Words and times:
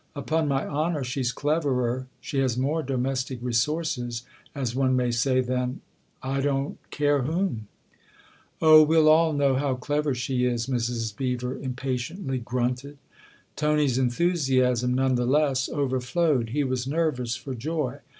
"Upon 0.15 0.47
my 0.47 0.65
honour 0.67 1.03
she's 1.03 1.31
cleverer, 1.31 2.07
she 2.19 2.39
has 2.39 2.57
more 2.57 2.81
domestic 2.81 3.37
resources, 3.39 4.23
as 4.55 4.73
one 4.73 4.95
may 4.95 5.11
say, 5.11 5.41
than 5.41 5.81
I 6.23 6.41
don't 6.41 6.79
care 6.89 7.21
whom!"" 7.21 7.67
Oh, 8.63 8.81
we 8.81 8.97
all 8.97 9.31
know 9.31 9.53
how 9.57 9.75
clever 9.75 10.15
she 10.15 10.43
is!" 10.45 10.65
Mrs. 10.65 11.15
Beever 11.15 11.55
impatiently 11.55 12.39
grunted. 12.39 12.97
Tony's 13.55 13.99
enthusiasm, 13.99 14.95
none 14.95 15.13
the 15.13 15.27
less, 15.27 15.69
overflowed; 15.69 16.49
he 16.49 16.63
was 16.63 16.87
nervous 16.87 17.35
for 17.35 17.53
joy. 17.53 17.99